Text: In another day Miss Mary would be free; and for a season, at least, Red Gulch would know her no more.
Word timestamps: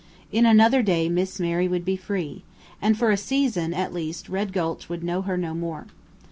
In 0.31 0.47
another 0.47 0.81
day 0.81 1.09
Miss 1.09 1.39
Mary 1.39 1.67
would 1.67 1.85
be 1.85 1.95
free; 1.95 2.41
and 2.81 2.97
for 2.97 3.11
a 3.11 3.17
season, 3.17 3.71
at 3.71 3.93
least, 3.93 4.29
Red 4.29 4.51
Gulch 4.51 4.89
would 4.89 5.03
know 5.03 5.21
her 5.21 5.37
no 5.37 5.53
more. 5.53 5.85